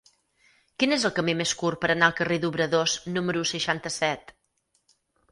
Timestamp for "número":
3.19-3.43